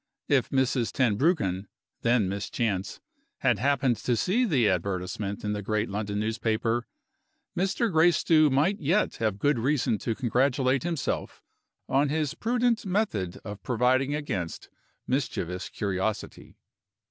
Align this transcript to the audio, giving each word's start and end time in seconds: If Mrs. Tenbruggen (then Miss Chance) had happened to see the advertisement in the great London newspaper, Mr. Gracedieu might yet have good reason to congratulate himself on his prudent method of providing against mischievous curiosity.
If 0.27 0.49
Mrs. 0.49 0.91
Tenbruggen 0.91 1.67
(then 2.01 2.27
Miss 2.27 2.49
Chance) 2.49 2.99
had 3.41 3.59
happened 3.59 3.97
to 3.97 4.17
see 4.17 4.45
the 4.45 4.67
advertisement 4.67 5.43
in 5.43 5.53
the 5.53 5.61
great 5.61 5.89
London 5.91 6.19
newspaper, 6.19 6.87
Mr. 7.55 7.91
Gracedieu 7.91 8.49
might 8.49 8.79
yet 8.79 9.17
have 9.17 9.37
good 9.37 9.59
reason 9.59 9.99
to 9.99 10.15
congratulate 10.15 10.81
himself 10.81 11.43
on 11.87 12.09
his 12.09 12.33
prudent 12.33 12.83
method 12.83 13.37
of 13.45 13.61
providing 13.61 14.15
against 14.15 14.69
mischievous 15.05 15.69
curiosity. 15.69 16.57